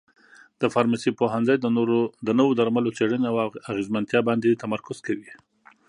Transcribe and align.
د 0.61 0.63
فارمسي 0.73 1.11
پوهنځی 1.19 1.57
د 2.25 2.29
نوو 2.39 2.51
درملو 2.59 2.95
څېړنې 2.97 3.27
او 3.31 3.35
اغیزمنتیا 3.71 4.19
باندې 4.27 4.59
تمرکز 4.63 4.97
کوي. 5.07 5.31